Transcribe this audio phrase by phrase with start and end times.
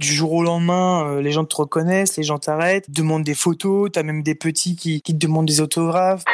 [0.00, 3.90] Du jour au lendemain, euh, les gens te reconnaissent, les gens t'arrêtent, demandent des photos,
[3.92, 6.24] t'as même des petits qui, qui te demandent des autographes.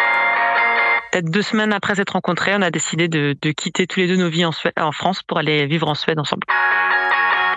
[1.10, 4.14] Peut-être deux semaines après s'être rencontrés, on a décidé de, de, quitter tous les deux
[4.14, 6.44] nos vies en, Suède, en France pour aller vivre en Suède ensemble.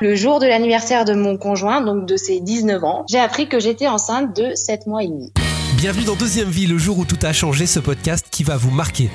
[0.01, 3.60] Le jour de l'anniversaire de mon conjoint, donc de ses 19 ans, j'ai appris que
[3.60, 5.31] j'étais enceinte de 7 mois et demi.
[5.79, 8.69] Bienvenue dans Deuxième Vie, le jour où tout a changé, ce podcast qui va vous
[8.69, 9.09] marquer.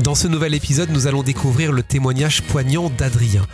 [0.00, 3.46] Dans ce nouvel épisode, nous allons découvrir le témoignage poignant d'Adrien.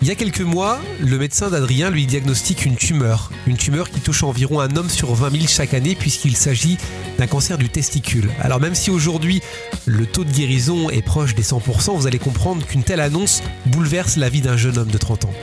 [0.00, 3.30] Il y a quelques mois, le médecin d'Adrien lui diagnostique une tumeur.
[3.46, 6.78] Une tumeur qui touche environ un homme sur 20 000 chaque année puisqu'il s'agit
[7.18, 8.30] d'un cancer du testicule.
[8.40, 9.42] Alors même si aujourd'hui
[9.84, 14.16] le taux de guérison est proche des 100%, vous allez comprendre qu'une telle annonce bouleverse
[14.16, 15.34] la vie d'un jeune homme de 30 ans.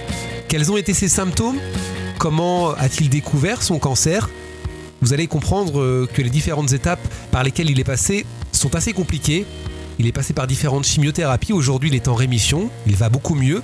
[0.48, 1.60] Quels ont été ses symptômes?
[2.18, 4.28] Comment a-t-il découvert son cancer?
[5.04, 8.94] Vous allez comprendre euh, que les différentes étapes par lesquelles il est passé sont assez
[8.94, 9.46] compliquées.
[10.00, 13.62] Il est passé par différentes chimiothérapies, aujourd'hui il est en rémission, il va beaucoup mieux.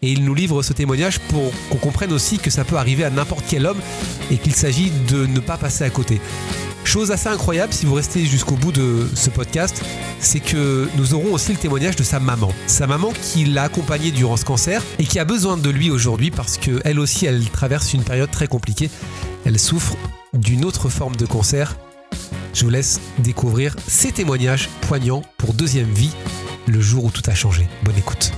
[0.00, 3.10] Et il nous livre ce témoignage pour qu'on comprenne aussi que ça peut arriver à
[3.10, 3.80] n'importe quel homme
[4.30, 6.20] et qu'il s'agit de ne pas passer à côté.
[6.84, 9.84] Chose assez incroyable, si vous restez jusqu'au bout de ce podcast,
[10.20, 12.52] c'est que nous aurons aussi le témoignage de sa maman.
[12.68, 16.30] Sa maman qui l'a accompagné durant ce cancer et qui a besoin de lui aujourd'hui
[16.30, 18.88] parce qu'elle aussi, elle traverse une période très compliquée.
[19.44, 19.96] Elle souffre
[20.32, 21.76] d'une autre forme de cancer.
[22.52, 26.12] Je vous laisse découvrir ces témoignages poignants pour Deuxième Vie,
[26.66, 27.68] le jour où tout a changé.
[27.84, 28.32] Bonne écoute.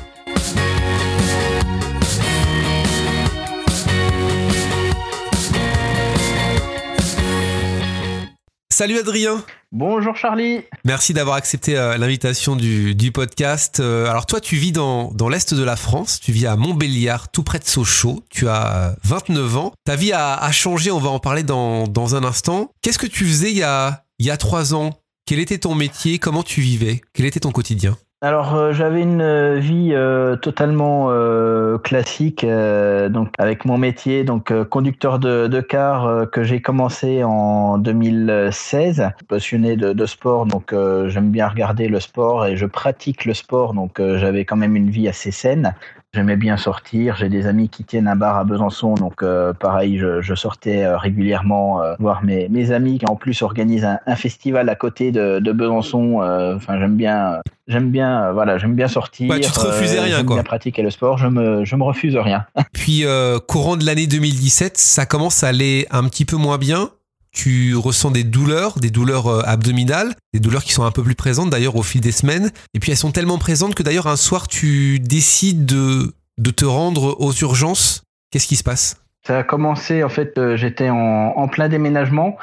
[8.82, 9.44] Salut Adrien.
[9.70, 10.62] Bonjour Charlie.
[10.84, 13.78] Merci d'avoir accepté euh, l'invitation du, du, podcast.
[13.78, 17.30] Euh, alors toi, tu vis dans, dans l'est de la France, tu vis à Montbéliard,
[17.30, 19.72] tout près de Sochaux, tu as 29 ans.
[19.84, 22.72] Ta vie a, a changé, on va en parler dans, dans un instant.
[22.82, 24.90] Qu'est-ce que tu faisais il y a, il y a trois ans?
[25.26, 26.18] Quel était ton métier?
[26.18, 27.02] Comment tu vivais?
[27.12, 27.96] Quel était ton quotidien?
[28.24, 34.52] Alors euh, j'avais une euh, vie euh, totalement euh, classique, donc avec mon métier, donc
[34.68, 39.10] conducteur de, de car que j'ai commencé en 2016.
[39.26, 40.72] Passionné de, de sport, donc
[41.08, 44.90] j'aime bien regarder le sport et je pratique le sport, donc j'avais quand même une
[44.90, 45.74] vie assez saine.
[46.14, 47.16] J'aimais bien sortir.
[47.16, 50.84] J'ai des amis qui tiennent un bar à Besançon, donc euh, pareil, je, je, sortais
[50.84, 54.74] euh, régulièrement euh, voir mes, mes, amis qui en plus organisent un, un festival à
[54.74, 56.20] côté de, de Besançon.
[56.54, 59.26] Enfin, j'aime bien, j'aime bien, voilà, j'aime bien sortir.
[59.26, 60.36] Bah, tu te refusais rien, quoi.
[60.36, 61.16] bien pratiquer le sport.
[61.16, 62.44] Je me, je me refuse rien.
[62.74, 63.06] Puis
[63.48, 66.90] courant de l'année 2017, ça commence à aller un petit peu moins bien
[67.32, 71.14] tu ressens des douleurs, des douleurs euh, abdominales, des douleurs qui sont un peu plus
[71.14, 72.50] présentes d'ailleurs au fil des semaines.
[72.74, 76.12] Et puis elles sont tellement présentes que d'ailleurs un soir tu décides de,
[76.50, 78.02] te rendre aux urgences.
[78.30, 78.98] Qu'est-ce qui se passe?
[79.26, 82.36] Ça a commencé, en fait, euh, j'étais en, plein déménagement.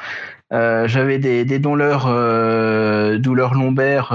[0.52, 2.06] Euh, J'avais des, douleurs,
[3.18, 4.10] douleurs lombaires,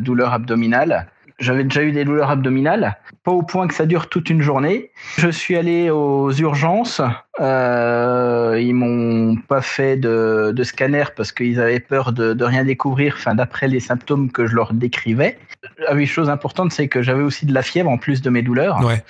[0.00, 1.06] douleurs abdominales.
[1.38, 4.90] J'avais déjà eu des douleurs abdominales, pas au point que ça dure toute une journée.
[5.18, 7.00] Je suis allé aux urgences.
[7.40, 12.64] Euh, ils m'ont pas fait de, de, scanner parce qu'ils avaient peur de, de rien
[12.64, 13.14] découvrir.
[13.16, 15.38] Enfin, d'après les symptômes que je leur décrivais.
[15.86, 18.42] Ah oui, chose importante, c'est que j'avais aussi de la fièvre en plus de mes
[18.42, 18.84] douleurs.
[18.84, 19.04] Ouais.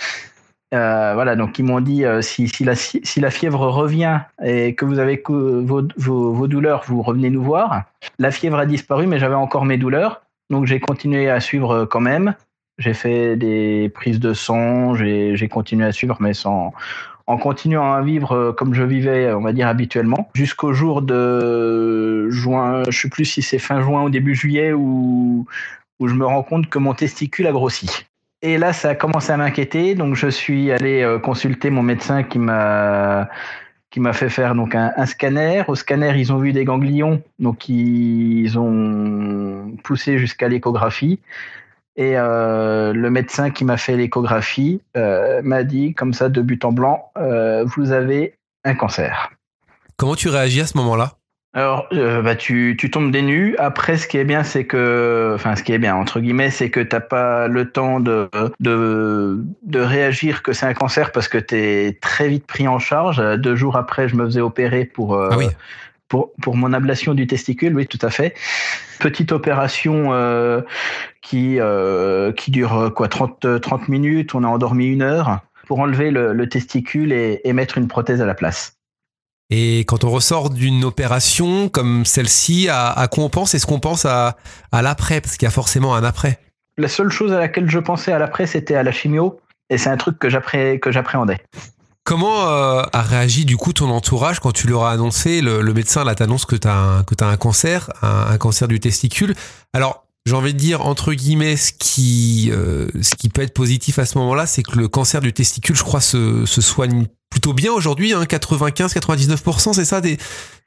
[0.74, 4.74] Euh, voilà, donc ils m'ont dit euh, si, si, la, si la fièvre revient et
[4.74, 7.84] que vous avez vos, vos, vos douleurs, vous revenez nous voir.
[8.18, 10.20] La fièvre a disparu, mais j'avais encore mes douleurs.
[10.50, 12.34] Donc j'ai continué à suivre quand même.
[12.78, 16.72] J'ai fait des prises de sang, j'ai continué à suivre, mais en
[17.36, 22.84] continuant à vivre comme je vivais, on va dire habituellement, jusqu'au jour de juin.
[22.88, 25.46] Je sais plus si c'est fin juin ou début juillet où
[26.00, 28.06] où je me rends compte que mon testicule a grossi.
[28.40, 32.38] Et là, ça a commencé à m'inquiéter, donc je suis allé consulter mon médecin qui
[32.38, 33.28] m'a
[33.90, 35.64] qui m'a fait faire donc un, scanner.
[35.68, 41.20] Au scanner, ils ont vu des ganglions, donc ils ont poussé jusqu'à l'échographie.
[41.96, 46.64] Et euh, le médecin qui m'a fait l'échographie euh, m'a dit, comme ça, de but
[46.64, 49.32] en blanc, euh, vous avez un cancer.
[49.96, 51.17] Comment tu réagis à ce moment-là?
[51.54, 53.56] Alors, euh, bah, tu, tu tombes des nues.
[53.58, 56.68] Après, ce qui est bien, c'est que, enfin, ce qui est bien entre guillemets, c'est
[56.68, 58.28] que t'as pas le temps de
[58.60, 63.22] de, de réagir que c'est un cancer parce que t'es très vite pris en charge.
[63.38, 65.46] Deux jours après, je me faisais opérer pour euh, ah oui.
[66.08, 67.74] pour pour mon ablation du testicule.
[67.74, 68.34] Oui, tout à fait.
[69.00, 70.60] Petite opération euh,
[71.22, 71.58] qui
[72.36, 74.34] qui dure quoi 30 30 minutes.
[74.34, 78.20] On a endormi une heure pour enlever le, le testicule et, et mettre une prothèse
[78.20, 78.77] à la place.
[79.50, 83.54] Et quand on ressort d'une opération comme celle-ci, à, à, quoi on pense?
[83.54, 84.36] Est-ce qu'on pense à,
[84.72, 85.20] à l'après?
[85.20, 86.38] Parce qu'il y a forcément un après.
[86.76, 89.40] La seule chose à laquelle je pensais à l'après, c'était à la chimio.
[89.70, 91.38] Et c'est un truc que j'appréhendais.
[92.04, 95.74] Comment euh, a réagi du coup ton entourage quand tu leur as annoncé, le, le
[95.74, 98.80] médecin là t'annonce que tu as, un, que as un cancer, un, un cancer du
[98.80, 99.34] testicule?
[99.74, 103.98] Alors, j'ai envie de dire entre guillemets ce qui euh, ce qui peut être positif
[103.98, 107.08] à ce moment-là, c'est que le cancer du testicule, je crois, se, se soigne
[107.38, 110.18] plutôt bien aujourd'hui, hein, 95-99%, c'est ça, des,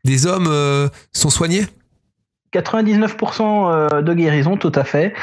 [0.06, 1.66] des hommes euh, sont soignés?
[2.54, 5.14] 99% de guérison, tout à fait.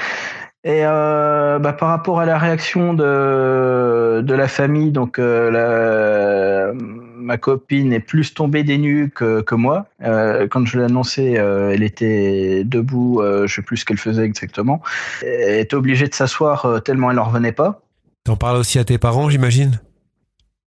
[0.65, 6.75] Et euh, bah, par rapport à la réaction de, de la famille, donc euh, la,
[7.17, 9.87] ma copine est plus tombée des nues que, que moi.
[10.03, 13.99] Euh, quand je l'ai annoncé, euh, elle était debout, euh, je sais plus ce qu'elle
[13.99, 14.83] faisait exactement.
[15.23, 17.81] Elle était obligée de s'asseoir euh, tellement elle en revenait pas.
[18.25, 19.81] T'en parles aussi à tes parents, j'imagine?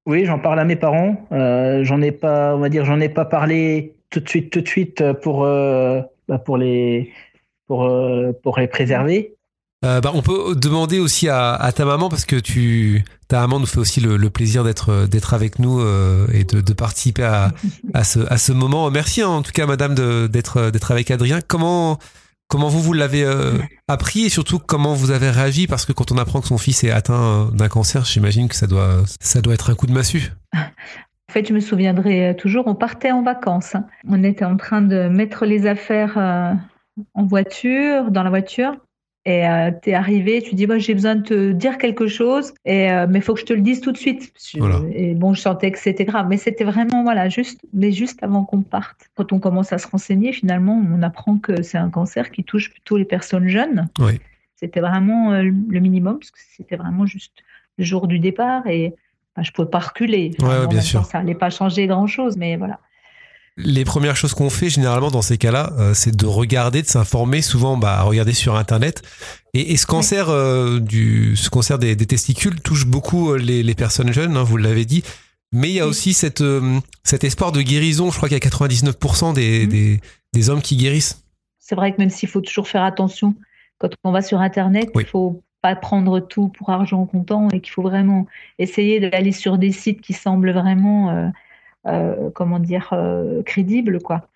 [0.06, 1.28] Oui, j'en parle à mes parents.
[1.32, 4.62] Euh, j'en ai pas, on va dire, j'en ai pas parlé tout de suite, tout
[4.62, 7.12] de suite pour bah, pour les
[7.68, 7.90] pour
[8.42, 9.36] pour les préserver.
[9.84, 13.66] Euh, bah, on peut demander aussi à, ta maman parce que tu, ta maman nous
[13.66, 17.52] fait aussi le, plaisir d'être d'être avec nous euh, et de, de, participer à,
[17.96, 18.92] à, ce, à ce moment.
[18.92, 19.96] Merci hein, en tout cas, Madame,
[20.28, 21.42] d'être d'être avec Adrien.
[21.42, 21.98] Comment
[22.52, 23.54] comment vous vous l'avez euh,
[23.88, 25.68] appris et surtout comment vous avez réagi?
[25.68, 28.68] Parce que quand on apprend que son fils est atteint d'un cancer, j'imagine que ça
[28.68, 30.34] doit ça doit être un coup de massue.
[31.30, 33.78] En fait, je me souviendrai toujours, on partait en vacances.
[34.06, 38.76] On était en train de mettre les affaires en voiture, dans la voiture.
[39.26, 42.54] Et euh, tu es arrivé, tu dis bah, j'ai besoin de te dire quelque chose,
[42.66, 44.34] et, euh, mais il faut que je te le dise tout de suite.
[44.58, 44.80] Voilà.
[44.94, 48.44] Et bon, je sentais que c'était grave, mais c'était vraiment voilà juste, mais juste avant
[48.44, 49.12] qu'on parte.
[49.16, 52.72] Quand on commence à se renseigner, finalement, on apprend que c'est un cancer qui touche
[52.72, 53.90] plutôt les personnes jeunes.
[54.00, 54.20] Oui.
[54.56, 57.44] C'était vraiment euh, le minimum, parce que c'était vraiment juste
[57.78, 58.96] le jour du départ, et
[59.36, 60.32] bah, je pouvais pas reculer.
[60.40, 61.06] Ouais, bien sûr.
[61.06, 62.80] Ça allait pas changer grand chose, mais voilà.
[63.58, 67.42] Les premières choses qu'on fait généralement dans ces cas-là, euh, c'est de regarder, de s'informer,
[67.42, 69.02] souvent bah, regarder sur Internet.
[69.54, 73.64] Et, et ce cancer, euh, du, ce cancer des, des, testicules touche beaucoup euh, les,
[73.64, 75.04] les personnes jeunes, hein, vous l'avez dit.
[75.52, 78.10] Mais il y a aussi cette, euh, cet espoir de guérison.
[78.10, 79.70] Je crois qu'il y a 99% des, mmh.
[79.70, 80.02] des,
[80.32, 81.26] des, hommes qui guérissent.
[81.60, 83.36] C'est vrai que même s'il faut toujours faire attention,
[83.78, 85.04] quand on va sur Internet, oui.
[85.04, 88.28] il faut pas prendre tout pour argent comptant et qu'il faut vraiment
[88.58, 91.32] essayer d'aller sur des sites qui semblent vraiment
[92.34, 94.28] comment dire, euh, crédible, quoi.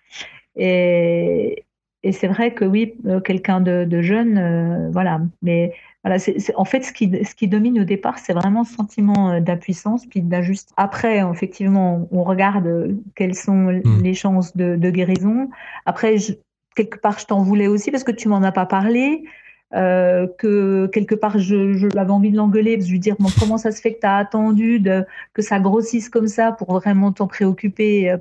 [0.56, 1.64] Et,
[2.02, 5.20] et c'est vrai que oui, euh, quelqu'un de, de, jeune, voilà.
[5.42, 6.18] Mais voilà,
[6.56, 10.22] en fait, ce qui, ce qui domine au départ, c'est vraiment ce sentiment d'impuissance, puis
[10.22, 10.72] d'injustice.
[10.76, 14.02] Après, effectivement, on regarde quelles sont mmh.
[14.02, 15.50] les chances de, de guérison.
[15.84, 16.34] Après, je,
[16.76, 19.24] quelque part, je t'en voulais aussi parce que tu m'en as pas parlé.
[19.74, 23.58] Euh, que quelque part je, je l'avais envie de l'engueuler, je lui dire bon, comment
[23.58, 25.04] ça se fait que tu as attendu de,
[25.34, 28.16] que ça grossisse comme ça pour vraiment t'en préoccuper euh,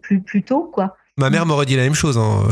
[0.00, 0.96] plus, plus tôt, quoi.
[1.18, 2.18] Ma mère m'aurait dit la même chose.
[2.18, 2.42] Hein.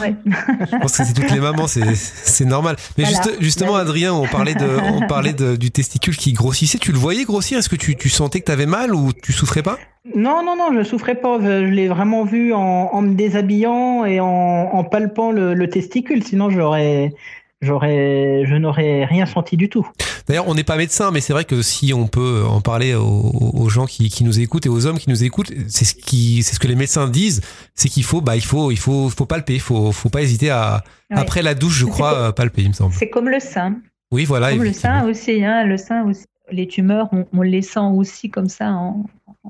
[0.00, 0.14] Ouais.
[0.24, 2.76] je pense que c'est toutes les mamans, c'est normal.
[2.96, 3.22] Mais voilà.
[3.22, 6.78] juste, justement, Adrien, on parlait, de, on parlait de, du testicule qui grossissait.
[6.78, 7.58] Tu le voyais grossir?
[7.58, 9.78] Est-ce que tu, tu sentais que tu avais mal ou tu souffrais pas?
[10.14, 11.40] Non, non, non, je souffrais pas.
[11.40, 15.68] Je, je l'ai vraiment vu en, en, me déshabillant et en, en palpant le, le
[15.68, 16.22] testicule.
[16.22, 17.12] Sinon, j'aurais,
[17.60, 19.86] j'aurais, je n'aurais rien senti du tout.
[20.26, 23.52] D'ailleurs, on n'est pas médecin, mais c'est vrai que si on peut en parler aux,
[23.54, 26.42] aux gens qui, qui, nous écoutent et aux hommes qui nous écoutent, c'est ce qui,
[26.42, 27.40] c'est ce que les médecins disent,
[27.74, 30.50] c'est qu'il faut, bah, il faut, il faut, faut palper, il faut, faut pas hésiter
[30.50, 31.18] à, ouais.
[31.18, 32.94] après la douche, je crois, comme, palper, il me semble.
[32.94, 33.76] C'est comme le sein.
[34.10, 34.50] Oui, voilà.
[34.50, 36.24] Comme le sein aussi, hein, le sein aussi.
[36.50, 39.04] Les tumeurs, on, on, les sent aussi comme ça en,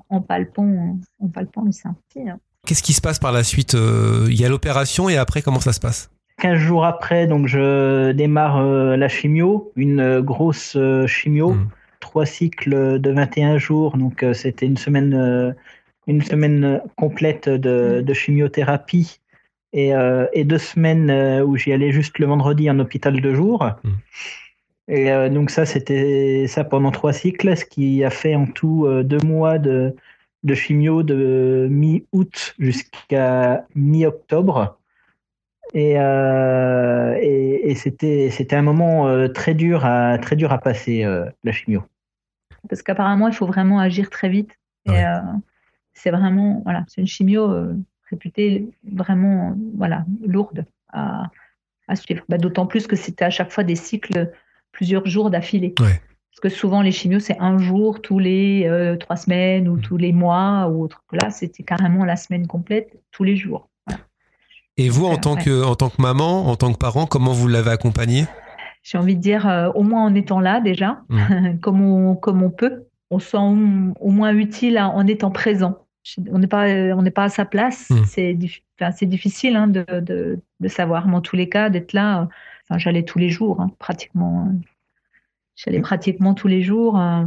[0.09, 1.95] en palpant, en palpant le sein.
[2.17, 2.39] Hein.
[2.67, 5.61] Qu'est-ce qui se passe par la suite euh, Il y a l'opération et après, comment
[5.61, 6.11] ça se passe?
[6.39, 11.69] 15 jours après, donc je démarre euh, la chimio, une euh, grosse euh, chimio, mmh.
[12.01, 15.55] trois cycles de 21 jours, donc c'était une semaine,
[16.07, 19.21] une semaine complète de, de chimiothérapie
[19.73, 19.93] et,
[20.33, 23.69] et, deux semaines où j'y allais juste le vendredi en hôpital de jour.
[23.83, 23.91] Mmh.
[24.91, 29.21] Et donc ça, c'était ça pendant trois cycles, ce qui a fait en tout deux
[29.27, 29.95] mois de,
[30.45, 34.78] de chimio de mi-août jusqu'à mi-octobre.
[35.75, 40.59] Et, euh, et, et c'était c'était un moment euh, très dur à très dur à
[40.59, 41.83] passer euh, la chimio.
[42.69, 44.51] Parce qu'apparemment il faut vraiment agir très vite.
[44.87, 45.05] Et ouais.
[45.05, 45.21] Euh,
[45.93, 47.75] c'est vraiment voilà c'est une chimio euh,
[48.09, 51.25] réputée vraiment voilà lourde à,
[51.87, 52.25] à suivre.
[52.29, 54.33] Bah, D'autant plus que c'était à chaque fois des cycles
[54.73, 55.75] plusieurs jours d'affilée.
[55.81, 56.01] Ouais.
[56.31, 59.81] Parce que souvent les chimios c'est un jour tous les euh, trois semaines ou mmh.
[59.83, 61.03] tous les mois ou autre.
[61.13, 63.69] Là c'était carrément la semaine complète tous les jours.
[64.79, 65.43] Et vous, en tant, ouais.
[65.43, 68.27] que, en tant que maman, en tant que parent, comment vous l'avez accompagné
[68.85, 71.59] J'ai envie de dire, euh, au moins en étant là déjà, mmh.
[71.63, 72.85] comme, on, comme on peut.
[73.11, 75.79] On se sent au moins utile en étant présent.
[76.31, 77.91] On n'est pas, on n'est pas à sa place.
[77.91, 78.05] Mmh.
[78.07, 78.39] C'est
[78.81, 81.09] enfin, difficile hein, de, de, de, savoir.
[81.09, 82.29] Mais en tous les cas, d'être là,
[82.65, 84.53] enfin, j'allais tous les jours, hein, pratiquement.
[85.57, 87.01] J'allais pratiquement tous les jours.
[87.01, 87.25] Euh,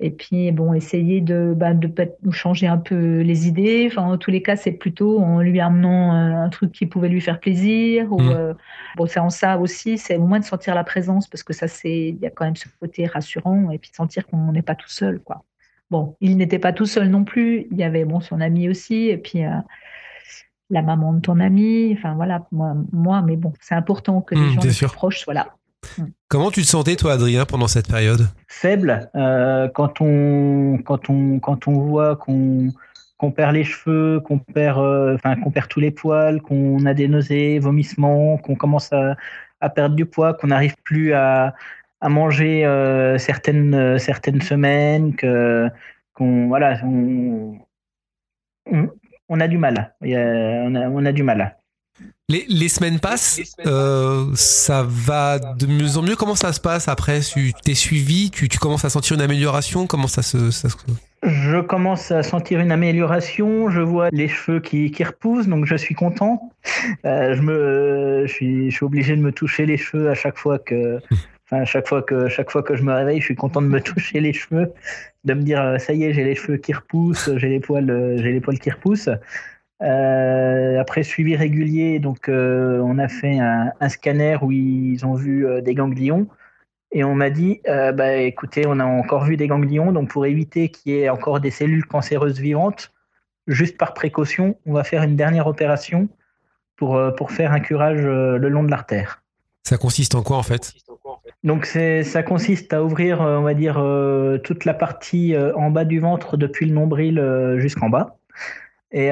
[0.00, 1.90] et puis bon essayer de bah, de
[2.30, 6.12] changer un peu les idées enfin en tous les cas c'est plutôt en lui amenant
[6.12, 8.30] un truc qui pouvait lui faire plaisir ou mmh.
[8.30, 8.54] euh,
[8.96, 11.68] bon c'est en ça aussi c'est au moins de sentir la présence parce que ça
[11.68, 14.74] c'est il y a quand même ce côté rassurant et puis sentir qu'on n'est pas
[14.74, 15.44] tout seul quoi
[15.90, 17.66] bon, il n'était pas tout seul non plus.
[17.70, 19.40] Il y avait bon son ami aussi, et puis
[20.70, 21.94] la maman de ton ami.
[21.96, 25.54] Enfin voilà, moi, moi mais bon, c'est important que les mmh, gens proches soient là.
[26.28, 28.28] Comment tu te sentais toi, Adrien, pendant cette période?
[28.48, 29.08] Faible.
[29.74, 32.70] quand on quand on quand on voit qu'on
[33.18, 37.08] qu'on perd les cheveux, qu'on perd, euh, qu'on perd tous les poils, qu'on a des
[37.08, 39.16] nausées, vomissements, qu'on commence à,
[39.70, 41.54] perdre du poids, qu'on n'arrive plus à,
[42.02, 45.70] manger euh, certaines, certaines semaines, que,
[46.12, 47.58] qu'on, voilà, on,
[49.28, 49.94] on, a du mal.
[50.02, 51.56] on, a, du mal.
[52.30, 56.16] Les, les semaines passent, euh, ça va de mieux en mieux.
[56.16, 57.20] Comment ça se passe après?
[57.20, 59.86] Tu t'es suivi, tu, tu commences à sentir une amélioration?
[59.86, 60.76] Comment ça se, ça se...
[61.22, 65.76] Je commence à sentir une amélioration, je vois les cheveux qui, qui repoussent, donc je
[65.76, 66.50] suis content.
[67.04, 70.38] Euh, je, me, je, suis, je suis obligé de me toucher les cheveux à chaque
[70.38, 71.00] fois que,
[71.44, 73.80] enfin, chaque fois que, chaque fois que je me réveille, je suis content de me
[73.82, 74.72] toucher les cheveux,
[75.24, 78.16] de me dire euh, ça y est, j'ai les cheveux qui repoussent, j'ai les poils,
[78.16, 79.10] j'ai les poils qui repoussent.
[79.82, 85.46] Euh, après suivi régulier, donc on a fait un, un, scanner où ils ont vu
[85.62, 86.28] des ganglions.
[86.94, 90.26] Et on m'a dit, euh, bah, écoutez, on a encore vu des ganglions, donc pour
[90.26, 92.92] éviter qu'il y ait encore des cellules cancéreuses vivantes,
[93.48, 96.08] juste par précaution, on va faire une dernière opération
[96.76, 99.24] pour, euh, pour faire un curage euh, le long de l'artère.
[99.64, 100.72] Ça consiste en quoi en fait?
[101.42, 103.74] Donc ça consiste à ouvrir, on va dire,
[104.44, 107.22] toute la partie en bas du ventre depuis le nombril
[107.58, 108.16] jusqu'en bas
[108.94, 109.08] et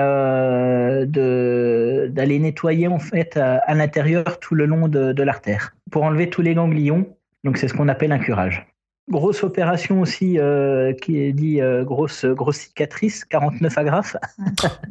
[1.07, 6.41] d'aller nettoyer en fait à, l'intérieur tout le long de, de l'artère pour enlever tous
[6.41, 7.07] les ganglions
[7.45, 8.67] donc c'est ce qu'on appelle un curage.
[9.11, 14.17] Grosse opération aussi euh, qui est dit euh, grosse, grosse cicatrice, 49 agrafes.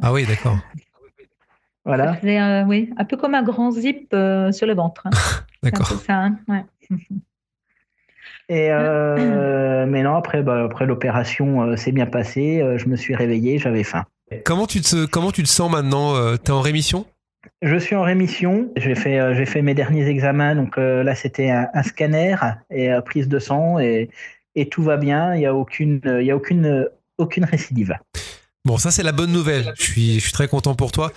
[0.01, 0.57] ah oui, d'accord.
[1.83, 2.15] Voilà.
[2.24, 5.07] Euh, oui, un peu comme un grand zip sur le ventre.
[5.07, 5.10] Hein.
[5.63, 5.88] d'accord.
[5.88, 6.63] ça, hein, ouais.
[8.50, 12.63] Et mais non, après, bah, après l'opération s'est bien passée.
[12.75, 14.05] je me suis réveillé, j'avais faim.
[14.45, 17.05] Comment tu te, comment tu te sens maintenant Tu es en rémission?
[17.61, 18.71] Je suis en rémission.
[18.75, 20.55] J'ai fait, euh, j'ai fait mes derniers examens.
[20.55, 22.35] Donc euh, là, c'était un, scanner
[22.69, 24.09] et euh, prise de sang et,
[24.55, 25.35] et, tout va bien.
[25.35, 27.95] Il n'y a aucune, il y a aucune, aucune récidive.
[28.63, 29.73] Bon, ça c'est la bonne nouvelle.
[29.75, 31.11] Je suis, je suis très content pour toi.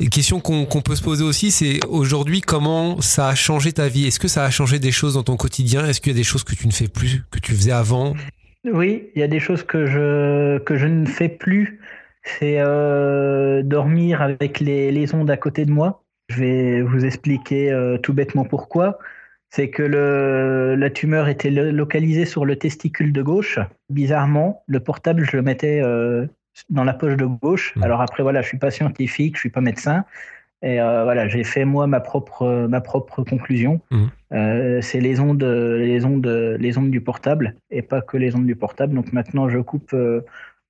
[0.00, 4.06] Une question qu'on peut se poser aussi, c'est aujourd'hui comment ça a changé ta vie?
[4.06, 5.86] Est-ce que ça a changé des choses dans ton quotidien?
[5.86, 8.14] Est-ce qu'il y a des choses que tu ne fais plus, que tu faisais avant?
[8.64, 11.78] Oui, il y a des choses que je, que je ne fais plus
[12.28, 16.02] c'est euh, dormir avec les, ondes à côté de moi.
[16.28, 18.98] Je vais vous expliquer euh, tout bêtement pourquoi.
[19.50, 23.58] C'est que la tumeur était localisée sur le testicule de gauche.
[23.88, 26.26] Bizarrement, le portable, je le mettais euh,
[26.68, 27.74] dans la poche de gauche.
[27.74, 27.82] Mmh.
[27.82, 30.04] Alors après, voilà, je suis pas scientifique, je suis pas médecin.
[30.60, 33.80] Et voilà, j'ai fait moi ma propre ma propre conclusion.
[33.92, 34.80] Mmh.
[34.82, 38.56] c'est les ondes les ondes les ondes du portable et pas que les ondes du
[38.56, 38.92] portable.
[38.92, 39.94] Donc maintenant, je coupe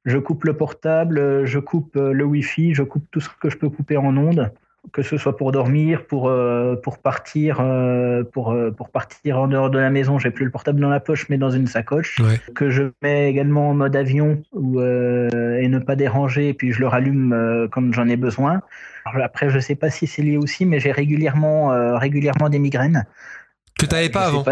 [0.04, 3.56] je coupe le portable, je coupe euh, le Wi-Fi, je coupe tout ce que je
[3.56, 4.52] peux couper en ondes,
[4.92, 9.70] que ce soit pour dormir, pour, euh, pour, partir, euh, pour, pour partir en dehors
[9.70, 10.18] de la maison.
[10.18, 12.22] J'ai plus le portable dans la poche, mais dans une sacoche,
[12.54, 16.80] que je mets également en mode avion ou, et ne pas déranger, et puis je
[16.80, 18.62] le rallume comme j'en ai besoin.
[19.04, 23.04] après, je ne sais pas si c'est lié aussi, mais j'ai régulièrement, régulièrement des migraines.
[23.78, 24.44] Que tu n'avais pas avant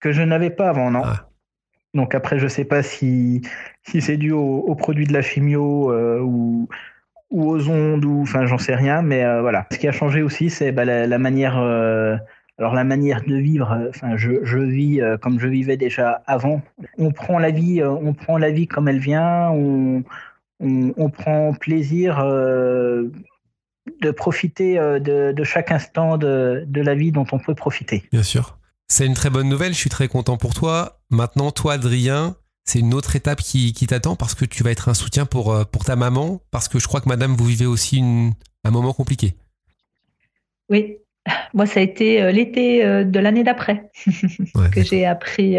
[0.00, 1.02] Que je n'avais pas avant, non.
[1.04, 1.27] Ah.
[1.98, 3.42] Donc après, je ne sais pas si,
[3.82, 6.68] si c'est dû aux, produits de la chimio euh, ou,
[7.30, 9.66] aux ondes, ou enfin j'en sais rien, mais euh, voilà.
[9.72, 12.16] Ce qui a changé aussi, c'est bah, la, manière, euh,
[12.56, 13.76] alors la manière de vivre.
[13.88, 16.62] Enfin, je, je vis comme je vivais déjà avant.
[16.98, 19.50] On prend la vie, on prend la vie comme elle vient.
[19.50, 20.04] On,
[20.60, 23.10] on, on prend plaisir de
[24.12, 28.04] profiter de, de, chaque instant de, de la vie dont on peut profiter.
[28.12, 28.57] Bien sûr.
[28.90, 31.00] C'est une très bonne nouvelle, je suis très content pour toi.
[31.10, 34.94] Maintenant, toi, Adrien, c'est une autre étape qui, t'attend parce que tu vas être un
[34.94, 38.02] soutien pour, euh, pour ta maman, parce que je crois que madame, vous vivez aussi
[38.64, 39.34] un moment compliqué.
[40.70, 40.96] Oui,
[41.54, 43.90] moi, ça a été euh, l'été euh, de l'année d'après
[44.72, 45.58] que j'ai appris.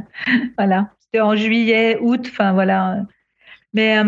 [0.56, 3.02] voilà, c'était en juillet, août, enfin voilà.
[3.74, 3.98] Mais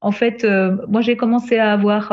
[0.00, 0.44] en fait,
[0.88, 2.12] moi, j'ai commencé à avoir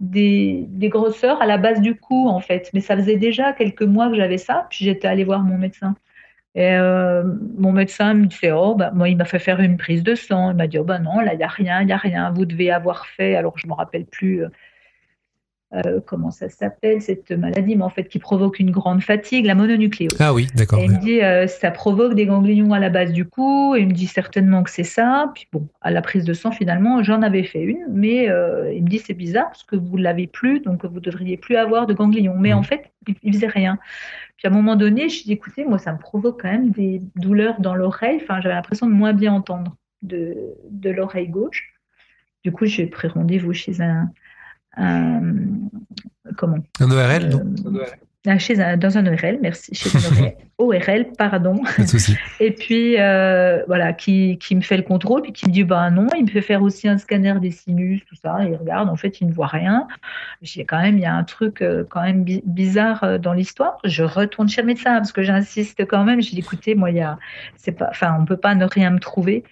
[0.00, 2.70] des, grosseurs à la base du cou, en fait.
[2.74, 4.66] Mais ça faisait déjà quelques mois que j'avais ça.
[4.70, 5.94] Puis j'étais allée voir mon médecin.
[6.54, 7.22] Et euh,
[7.58, 10.50] mon médecin me disait, oh, bah, moi, il m'a fait faire une prise de sang.
[10.50, 12.30] Il m'a dit, oh, bah non, là, il n'y a rien, il n'y a rien.
[12.32, 14.44] Vous devez avoir fait, alors je ne me rappelle plus,
[15.72, 19.54] euh, comment ça s'appelle cette maladie, mais en fait qui provoque une grande fatigue, la
[19.54, 20.16] mononucléose.
[20.18, 20.80] Ah oui, d'accord.
[20.80, 23.76] il me dit euh, ça provoque des ganglions à la base du cou.
[23.76, 25.30] Et il me dit certainement que c'est ça.
[25.32, 28.82] Puis bon, à la prise de sang finalement, j'en avais fait une, mais euh, il
[28.82, 31.94] me dit c'est bizarre parce que vous l'avez plus, donc vous devriez plus avoir de
[31.94, 32.34] ganglions.
[32.36, 32.64] Mais en mmh.
[32.64, 32.90] fait,
[33.22, 33.78] il, faisait rien.
[34.38, 37.00] Puis à un moment donné, je dis écoutez, moi ça me provoque quand même des
[37.14, 38.18] douleurs dans l'oreille.
[38.20, 39.76] Enfin, j'avais l'impression de moins bien entendre.
[40.02, 40.34] de,
[40.68, 41.74] de l'oreille gauche.
[42.42, 44.10] Du coup, j'ai pris rendez-vous chez un
[44.76, 47.44] comment Un ORL, non
[48.26, 51.62] ah, chez dans un ORL, merci, chez un ORL, pardon.
[51.76, 52.14] Pas de souci.
[52.40, 55.90] Et puis, euh, voilà, qui, qui, me fait le contrôle, puis qui me dit, bah
[55.90, 58.90] non, il me fait faire aussi un scanner des sinus, tout ça, et il regarde,
[58.90, 59.88] en fait, il ne voit rien.
[60.42, 63.78] J'ai quand même, il y a un truc euh, quand même bizarre euh, dans l'histoire.
[63.84, 66.98] Je retourne chez le médecin, parce que j'insiste quand même, je dis, écoutez, moi, il
[66.98, 67.18] y a,
[67.56, 69.44] c'est pas, enfin, on peut pas ne rien me trouver.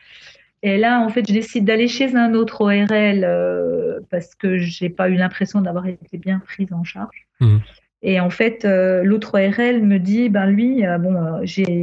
[0.62, 5.08] Et là, en fait, je décide d'aller chez un autre ORL parce que j'ai pas
[5.08, 7.26] eu l'impression d'avoir été bien prise en charge.
[7.40, 7.58] Mmh.
[8.02, 11.80] Et en fait, euh, l'autre ORL me dit, ben lui, euh, bon, euh, j'ai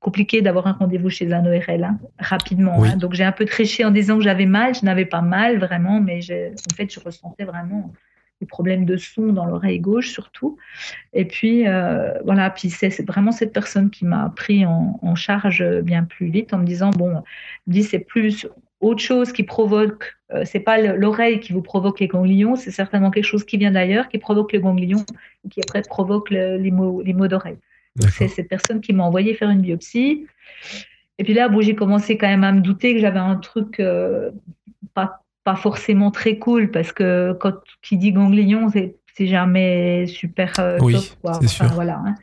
[0.00, 2.82] compliqué d'avoir un rendez-vous chez un ORL hein, rapidement.
[2.82, 2.96] Hein.
[2.96, 4.74] donc j'ai un peu triché en disant que j'avais mal.
[4.74, 7.92] Je n'avais pas mal vraiment, mais en fait, je ressentais vraiment
[8.40, 10.56] des problèmes de son dans l'oreille gauche surtout.
[11.12, 11.64] Et puis
[12.24, 16.54] voilà, puis c'est vraiment cette personne qui m'a pris en, en, charge bien plus vite
[16.54, 17.22] en me disant bon,
[17.66, 18.46] dit c'est plus
[18.80, 23.10] autre chose qui provoque, euh, c'est pas l'oreille qui vous provoque les ganglions, c'est certainement
[23.10, 25.04] quelque chose qui vient d'ailleurs, qui provoque les ganglions,
[25.44, 27.58] et qui après provoque les maux, les maux d'oreille.
[28.12, 30.26] C'est cette personne qui m'a envoyé faire une biopsie.
[31.18, 33.80] Et puis là, bon, j'ai commencé quand même à me douter que j'avais un truc
[33.80, 34.30] euh,
[34.94, 40.76] pas, pas forcément très cool, parce que quand qui dit ganglion, c'est jamais super euh,
[40.82, 41.04] oui, top.
[41.22, 41.30] Quoi.
[41.38, 41.66] Enfin, sûr.
[41.68, 42.02] voilà.
[42.04, 42.14] Hein.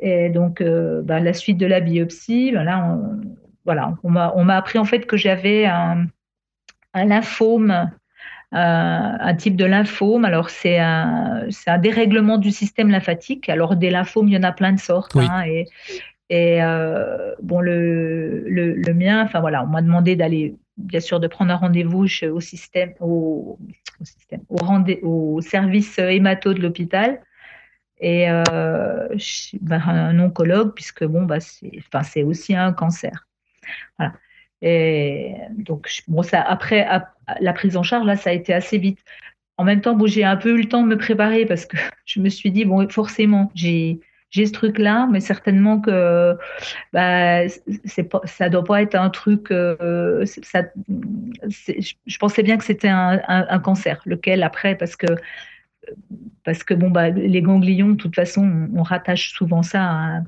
[0.00, 0.60] Et donc,
[1.04, 3.20] bah, la suite de la biopsie, ben là, on,
[3.64, 6.06] voilà, on m'a appris en fait que j'avais un,
[6.94, 10.24] lymphome, euh, un type de lymphome.
[10.24, 13.48] Alors, c'est un, un, dérèglement du système lymphatique.
[13.48, 15.14] Alors, des lymphomes, il y en a plein de sortes.
[15.14, 15.66] Hein, et,
[16.30, 21.26] et euh, bon, le, le, mien, enfin voilà, on m'a demandé d'aller, bien sûr, de
[21.26, 23.58] prendre un rendez-vous au système, au,
[24.02, 24.58] système, au,
[25.02, 27.20] au service hémato de l'hôpital
[28.00, 29.08] et euh,
[29.60, 33.26] ben, un oncologue, puisque bon, bah, c'est aussi un cancer.
[33.98, 34.14] Voilà.
[34.60, 36.86] Et donc, bon, ça, après
[37.40, 39.04] la prise en charge, là, ça a été assez vite.
[39.56, 41.76] En même temps, bon, j'ai un peu eu le temps de me préparer parce que
[42.04, 46.36] je me suis dit, bon, forcément, j'ai j'ai ce truc-là, mais certainement que
[46.92, 47.48] bah,
[47.84, 49.50] c'est ça doit pas être un truc.
[49.50, 55.06] Euh, je pensais bien que c'était un, cancer, lequel après, parce que
[56.44, 60.18] parce que bon bah les ganglions, de toute façon, on, rattache souvent ça à un,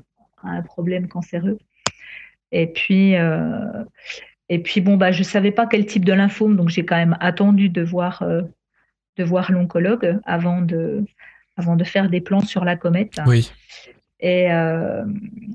[0.43, 1.59] à un problème cancéreux.
[2.51, 3.83] Et puis, euh,
[4.49, 6.97] et puis bon, bah, je ne savais pas quel type de lymphome, donc j'ai quand
[6.97, 8.41] même attendu de voir, euh,
[9.17, 11.05] de voir l'oncologue avant de,
[11.57, 13.19] avant de faire des plans sur la comète.
[13.25, 13.51] Oui.
[14.19, 15.03] Et euh,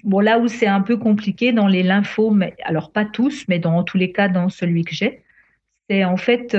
[0.03, 3.83] bon, là où c'est un peu compliqué dans les lymphomes, alors pas tous, mais dans
[3.85, 5.23] tous les cas dans celui que j'ai,
[5.89, 6.57] c'est en fait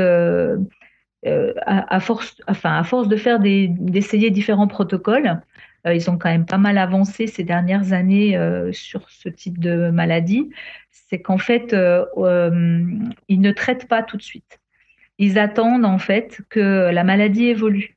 [1.65, 5.41] à, force, enfin à force de faire d'essayer différents protocoles,
[5.87, 9.59] euh, ils ont quand même pas mal avancé ces dernières années euh, sur ce type
[9.59, 10.49] de maladie.
[10.91, 12.05] C'est qu'en fait, euh,
[13.27, 14.59] ils ne traitent pas tout de suite.
[15.19, 17.96] Ils attendent en fait que la maladie évolue.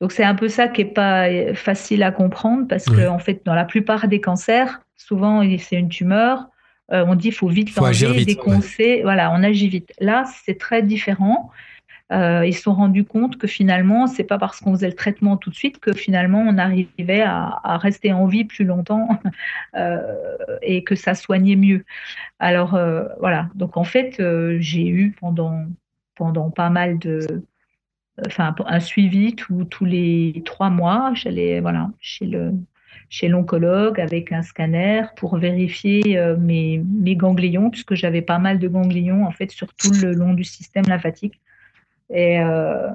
[0.00, 3.40] Donc c'est un peu ça qui est pas facile à comprendre parce que en fait
[3.46, 6.48] dans la plupart des cancers, souvent c'est une tumeur,
[6.90, 9.92] on dit faut vite l'enlever, déconcer, voilà, on agit vite.
[9.98, 11.50] Là c'est très différent.
[12.12, 15.36] Euh, ils se sont rendus compte que finalement, c'est pas parce qu'on faisait le traitement
[15.36, 19.08] tout de suite que finalement on arrivait à, rester en vie plus longtemps
[19.76, 20.16] euh,
[20.62, 21.84] et que ça soignait mieux.
[22.38, 24.22] Alors euh, voilà, donc en fait,
[24.60, 25.64] j'ai eu pendant
[26.14, 27.42] pendant pas mal de,
[28.26, 31.12] enfin un suivi tous les trois mois.
[31.14, 32.52] J'allais voilà chez le
[33.08, 38.66] chez l'oncologue avec un scanner pour vérifier mes, mes ganglions, puisque j'avais pas mal de
[38.66, 41.40] ganglions en fait sur tout le long du système lymphatique.
[42.10, 42.88] Et euh,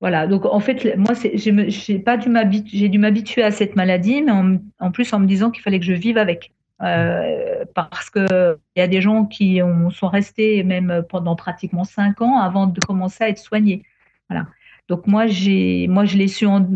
[0.00, 2.30] voilà, donc en fait, moi, j'ai pas dû
[2.66, 4.32] j'ai dû m'habituer à cette maladie, mais
[4.78, 6.52] en, plus en me disant qu'il fallait que je vive avec.
[6.82, 12.20] Euh, parce qu'il y a des gens qui ont, sont restés même pendant pratiquement cinq
[12.20, 13.82] ans avant de commencer à être soignés.
[14.28, 14.46] Voilà.
[14.88, 16.66] Donc moi, j'ai, moi je l'ai su, en,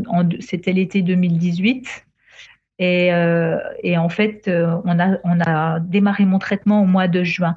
[0.40, 2.06] c'était l'été 2018.
[2.82, 4.50] Et, euh, et, en fait,
[4.84, 7.56] on a, on a démarré mon traitement au mois de juin.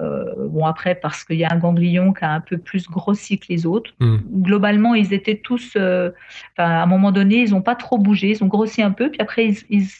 [0.00, 3.38] Euh, bon, après, parce qu'il y a un ganglion qui a un peu plus grossi
[3.38, 3.92] que les autres.
[3.98, 4.18] Hmm.
[4.42, 6.10] Globalement, ils étaient tous, euh,
[6.56, 9.20] à un moment donné, ils n'ont pas trop bougé, ils ont grossi un peu, puis
[9.20, 9.54] après,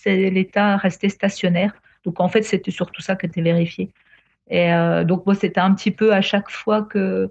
[0.07, 1.73] l'état restait stationnaire.
[2.05, 3.91] Donc, en fait, c'était surtout ça qui était vérifié.
[4.51, 7.31] Et euh, donc, moi, c'était un petit peu à chaque fois que,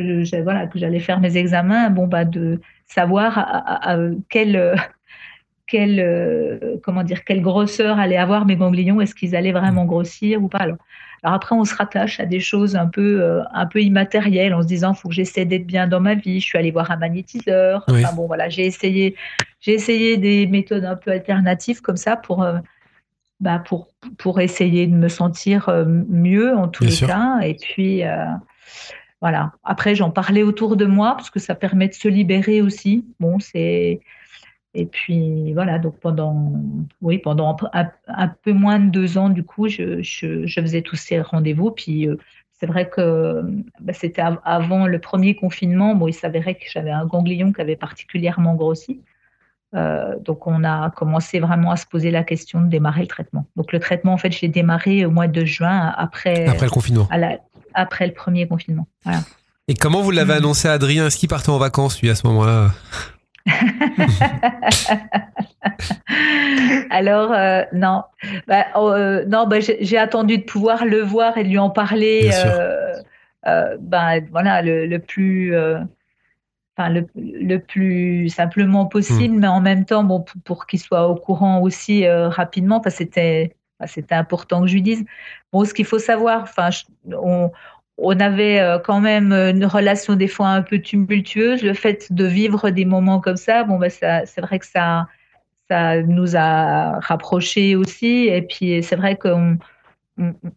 [0.00, 3.96] que voilà, que j'allais faire mes examens, bon, bah, de savoir à,
[4.28, 4.76] quelle,
[5.66, 10.48] quelle, comment dire, quelle grosseur allaient avoir mes ganglions, est-ce qu'ils allaient vraiment grossir ou
[10.48, 10.58] pas.
[10.58, 10.78] Alors,
[11.22, 14.62] alors après, on se rattache à des choses un peu, euh, un peu immatérielles en
[14.62, 16.40] se disant, il faut que j'essaie d'être bien dans ma vie.
[16.40, 17.84] Je suis allée voir un magnétiseur.
[17.88, 19.16] Enfin bon, voilà, j'ai essayé,
[19.60, 22.58] j'ai essayé des méthodes un peu alternatives comme ça pour, euh,
[23.40, 27.40] bah, pour, pour essayer de me sentir mieux en tous les cas.
[27.42, 28.02] Et puis,
[29.20, 29.52] voilà.
[29.64, 33.06] Après, j'en parlais autour de moi parce que ça permet de se libérer aussi.
[33.20, 34.00] Bon, c'est.
[34.74, 36.52] Et puis voilà, donc pendant,
[37.00, 40.96] oui, pendant un, peu moins de deux ans, du coup, je, je, je faisais tous
[40.96, 41.70] ces rendez-vous.
[41.70, 42.08] Puis
[42.58, 43.42] c'est vrai que
[43.80, 45.94] bah, c'était avant le premier confinement.
[45.94, 49.02] Bon, il s'avérait que j'avais un ganglion qui avait particulièrement grossi.
[49.74, 53.46] Euh, donc, on a commencé vraiment à se poser la question de démarrer le traitement.
[53.56, 57.06] Donc, le traitement, en fait, j'ai démarré au mois de juin après, après le confinement.
[57.76, 58.88] Après le premier confinement.
[59.68, 60.38] Et comment vous l'avez mm.
[60.38, 61.06] annoncé à Adrien?
[61.06, 62.72] Est-ce qu'il partait en vacances, lui, à ce moment-là?
[66.90, 68.02] Alors euh, non,
[68.46, 71.70] bah, oh, euh, non, bah, j'ai attendu de pouvoir le voir et de lui en
[71.70, 72.30] parler.
[73.46, 75.54] Euh, bah, voilà, le, plus,
[76.76, 79.40] enfin le, plus simplement possible, hmm.
[79.40, 83.55] mais en même temps, bon, pour, qu'il soit au courant aussi rapidement, parce que c'était,
[83.84, 85.04] c'était important que je lui dise.
[85.52, 86.70] Bon, ce qu'il faut savoir, enfin,
[87.12, 87.50] on,
[87.98, 91.62] on avait euh, quand même une relation des fois un peu tumultueuse.
[91.62, 95.06] Le fait de vivre des moments comme ça, bon, ben ça, c'est vrai que ça,
[95.68, 98.28] ça nous a rapprochés aussi.
[98.28, 99.58] Et puis, c'est vrai qu'on,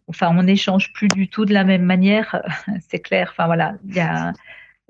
[0.08, 2.42] enfin, on n'échange plus du tout de la même manière.
[2.88, 3.28] c'est clair.
[3.32, 4.32] Enfin, voilà, il y a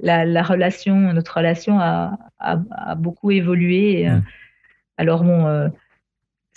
[0.00, 4.08] la, relation, notre relation a, a, beaucoup évolué.
[4.08, 4.22] Mm.
[4.98, 5.68] Alors, bon, euh,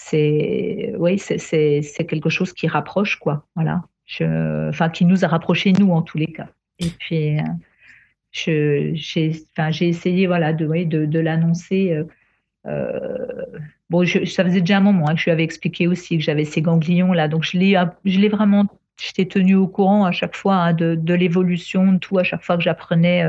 [0.09, 3.45] c'est, oui, c'est, quelque chose qui rapproche, quoi.
[3.55, 3.83] Voilà
[4.21, 6.49] enfin, qui nous a rapprochés, nous, en tous les cas.
[6.79, 7.39] Et puis,
[8.47, 11.93] euh, j'ai enfin, essayé voilà, de, de, de l'annoncer.
[11.93, 12.03] Euh,
[12.65, 13.45] euh,
[13.89, 16.45] bon, ça faisait déjà un moment hein, que je lui avais expliqué aussi que j'avais
[16.45, 17.27] ces ganglions-là.
[17.27, 18.65] Donc, je l'ai vraiment,
[18.97, 22.43] j'étais tenue au courant à chaque fois hein, de, de l'évolution, de tout, à chaque
[22.43, 23.23] fois que j'apprenais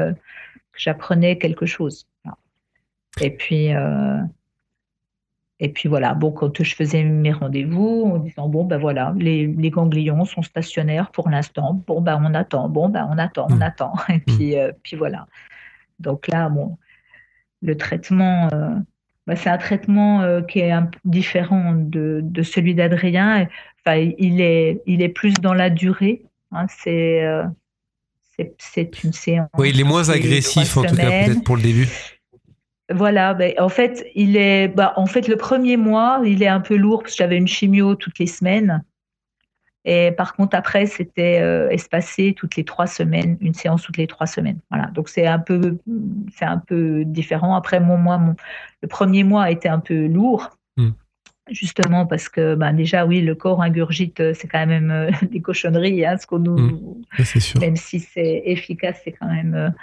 [0.77, 2.09] j'apprenais quelque chose.
[3.21, 3.69] Et puis,
[5.65, 9.47] et puis voilà, bon, quand je faisais mes rendez-vous, en disant bon ben voilà, les,
[9.47, 11.83] les ganglions sont stationnaires pour l'instant.
[11.87, 13.63] Bon ben on attend, bon ben on attend, on hmm.
[13.63, 13.95] attend.
[14.11, 14.59] Et puis hmm.
[14.59, 15.27] euh, puis voilà.
[16.01, 16.77] Donc là, bon,
[17.63, 18.75] le traitement, euh,
[19.27, 23.49] ben, c'est un traitement euh, qui est un peu différent de, de celui d'Adrien.
[23.87, 26.27] Enfin, il est il est plus dans la durée.
[26.53, 27.25] Hein, c'est
[28.59, 29.49] c'est une séance.
[29.57, 31.89] Oui, il est moins agressif en tout cas peut-être pour le début.
[32.93, 36.61] Voilà, ben, en fait, il est, bah, en fait, le premier mois, il est un
[36.61, 38.85] peu lourd parce que j'avais une chimio toutes les semaines.
[39.87, 44.07] Et par contre, après, c'était euh, espacé toutes les trois semaines, une séance toutes les
[44.07, 44.59] trois semaines.
[44.71, 44.87] Voilà.
[44.89, 45.79] Donc c'est un peu,
[46.35, 47.55] c'est un peu différent.
[47.55, 48.35] Après, mon mois, mon,
[48.83, 50.51] le premier mois a été un peu lourd.
[50.77, 50.91] Hmm.
[51.51, 55.43] Justement parce que ben déjà oui le corps ingurgite euh, c'est quand même euh, des
[55.43, 57.61] cochonneries hein, ce qu'on nous hmm.
[57.61, 59.75] même si c'est efficace c'est quand même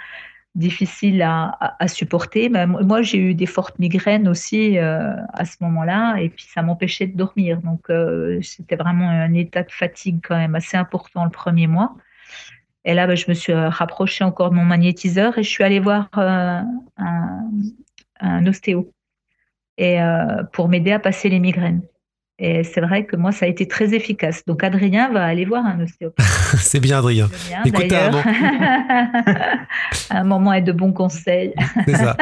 [0.54, 2.48] difficile à, supporter.
[2.50, 7.06] moi, j'ai eu des fortes migraines aussi euh, à ce moment-là, et puis ça m'empêchait
[7.06, 7.60] de dormir.
[7.62, 11.94] Donc, euh, c'était vraiment un état de fatigue quand même assez important le premier mois.
[12.84, 15.80] Et là, ben, je me suis rapprochée encore de mon magnétiseur et je suis allée
[15.80, 16.60] voir euh,
[16.98, 17.50] un,
[18.20, 18.92] un, ostéo
[19.78, 19.98] et,
[20.52, 21.82] pour m'aider à passer les migraines.
[22.44, 24.44] Et c'est vrai que moi, ça a été très efficace.
[24.46, 26.26] Donc, Adrien va aller voir un ostéopathe.
[26.26, 27.28] c'est bien, Adrien.
[27.64, 27.92] Écoute,
[30.10, 31.54] un moment et de bons conseils.
[31.86, 32.16] C'est ça.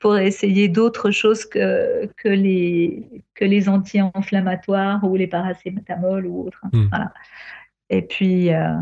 [0.00, 3.02] Pour essayer d'autres choses que, que les,
[3.34, 6.60] que les anti-inflammatoires ou les paracétamol ou autres.
[6.74, 6.88] Hmm.
[6.90, 7.14] Voilà.
[7.88, 8.74] Et puis, euh,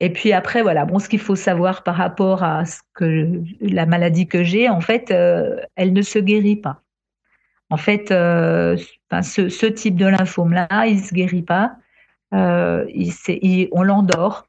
[0.00, 3.86] et puis après, voilà, bon, ce qu'il faut savoir par rapport à ce que la
[3.86, 6.81] maladie que j'ai, en fait, euh, elle ne se guérit pas.
[7.72, 8.76] En fait, euh,
[9.22, 11.72] ce, type de lymphome-là, il ne se guérit pas.
[12.34, 12.84] Euh,
[13.72, 14.46] on l'endort.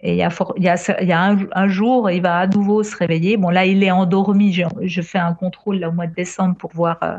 [0.00, 3.36] Et il y a, un, jour, il va à nouveau se réveiller.
[3.36, 4.52] Bon, là, il est endormi.
[4.52, 7.18] Je, fais un contrôle au mois de décembre pour voir, euh,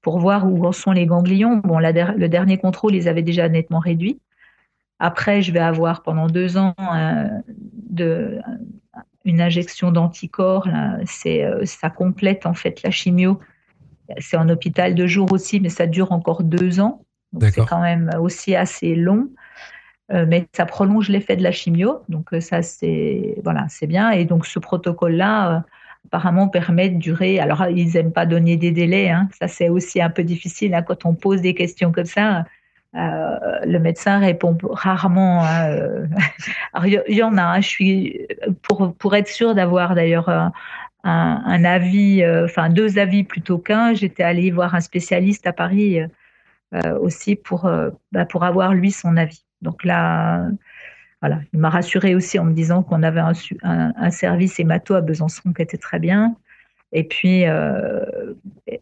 [0.00, 1.58] pour voir où en sont les ganglions.
[1.58, 4.22] Bon, le dernier contrôle, ils avaient déjà nettement réduit.
[5.00, 6.74] Après, je vais avoir pendant deux ans
[9.26, 10.66] une injection d'anticorps.
[11.04, 13.38] Ça complète en fait la chimio
[14.18, 17.02] c'est en hôpital de jour aussi, mais ça dure encore deux ans.
[17.40, 19.28] C'est quand même aussi assez long.
[20.12, 22.02] Euh, mais ça prolonge l'effet de la chimio.
[22.08, 24.10] Donc euh, ça, c'est voilà, c'est bien.
[24.10, 25.60] Et donc ce protocole-là, euh,
[26.06, 27.38] apparemment, permet de durer.
[27.38, 29.10] Alors ils n'aiment pas donner des délais.
[29.10, 29.28] Hein.
[29.38, 30.82] Ça, c'est aussi un peu difficile hein.
[30.82, 32.44] quand on pose des questions comme ça.
[32.92, 35.44] le médecin répond rarement.
[35.44, 36.08] Hein,
[36.84, 37.60] il y, en a.
[37.60, 38.26] je suis
[38.62, 40.52] pour pour être sûr d'avoir d'ailleurs
[41.04, 43.94] un, avis, euh, enfin deux avis plutôt qu'un.
[43.94, 46.06] J'étais allée voir un spécialiste à Paris euh,
[46.74, 47.70] euh, aussi pour,
[48.12, 49.44] bah, pour avoir lui son avis.
[49.62, 50.48] Donc là,
[51.20, 53.32] voilà, il m'a rassuré aussi en me disant qu'on avait un,
[53.62, 56.36] un, service hémato à Besançon qui était très bien.
[56.92, 57.44] Et puis,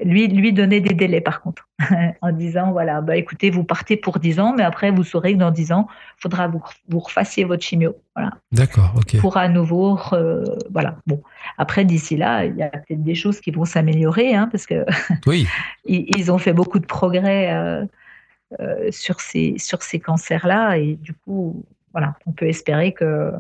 [0.04, 1.68] lui, lui donner des délais par contre,
[2.22, 5.38] en disant voilà, bah écoutez, vous partez pour 10 ans, mais après vous saurez que
[5.38, 7.96] dans 10 ans, il faudra vous vous refassiez votre chimio.
[8.14, 8.32] Voilà.
[8.52, 9.20] D'accord, ok.
[9.20, 9.98] Pour à nouveau,
[10.70, 10.96] voilà.
[11.06, 11.22] Bon,
[11.56, 14.84] après d'ici là, il y a peut-être des choses qui vont s'améliorer, hein, parce que
[15.26, 15.46] oui,
[15.84, 17.84] ils, ont fait beaucoup de progrès euh,
[18.60, 23.32] euh, sur ces sur ces cancers-là, et du coup, voilà, on peut espérer que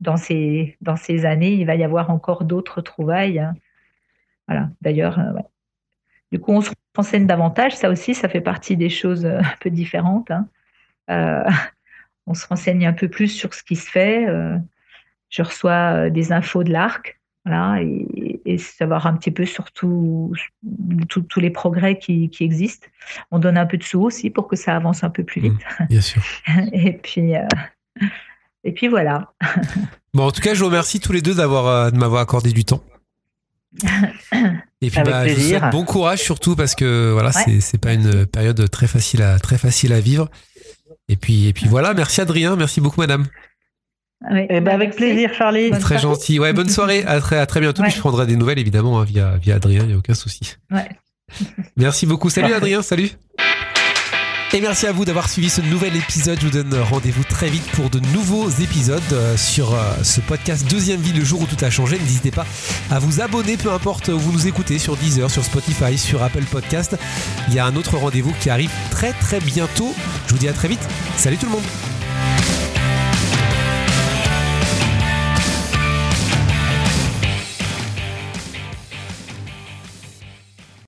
[0.00, 3.38] dans ces dans ces années, il va y avoir encore d'autres trouvailles.
[3.38, 3.54] Hein.
[4.52, 4.70] Voilà.
[4.80, 5.32] D'ailleurs, euh,
[6.30, 7.76] du coup, on se renseigne davantage.
[7.76, 10.30] Ça aussi, ça fait partie des choses un peu différentes.
[10.30, 10.46] Hein.
[12.26, 14.26] on se renseigne un peu plus sur ce qui se fait.
[15.28, 20.32] je reçois des infos de l'ARC voilà, et, savoir un petit peu sur tous
[21.36, 22.86] les progrès qui, existent.
[23.30, 25.52] On donne un peu de sous aussi pour que ça avance un peu plus vite.
[25.80, 26.22] Mmh, bien sûr.
[26.72, 27.46] et puis, euh,
[28.64, 29.32] et puis voilà.
[30.14, 32.52] Bon, en tout cas, je vous remercie tous les deux d'avoir euh, de m'avoir accordé
[32.52, 32.82] du temps.
[34.82, 38.26] Et puis, bah, je vous souhaite bon courage surtout parce que voilà, c'est pas une
[38.26, 40.28] période très facile à très facile à vivre.
[41.08, 43.26] Et puis, et puis voilà, merci Adrien, merci beaucoup madame.
[44.30, 45.70] Eh ben avec plaisir, Charlie.
[45.70, 46.38] très gentil.
[46.38, 47.04] Ouais, bonne soirée.
[47.04, 47.82] À très, à très bientôt.
[47.84, 49.82] je prendrai des nouvelles évidemment hein, via, via Adrien.
[49.82, 50.56] Il n'y a aucun souci.
[50.70, 50.88] Ouais.
[51.76, 52.30] Merci beaucoup.
[52.30, 52.82] Salut Adrien.
[52.82, 53.10] Salut.
[54.54, 56.38] Et merci à vous d'avoir suivi ce nouvel épisode.
[56.38, 60.68] Je vous donne rendez-vous très vite pour de nouveaux épisodes euh, sur euh, ce podcast
[60.68, 61.98] Deuxième Vie, le jour où tout a changé.
[61.98, 62.44] N'hésitez pas
[62.90, 66.44] à vous abonner, peu importe où vous nous écoutez, sur Deezer, sur Spotify, sur Apple
[66.44, 66.98] Podcast.
[67.48, 69.94] Il y a un autre rendez-vous qui arrive très très bientôt.
[70.26, 70.86] Je vous dis à très vite.
[71.16, 71.91] Salut tout le monde.